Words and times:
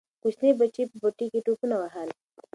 کوچني 0.21 0.49
بچي 0.59 0.79
یې 0.81 0.89
په 0.91 0.97
پټي 1.01 1.27
کې 1.31 1.39
ټوپونه 1.45 1.75
وهل. 1.81 2.09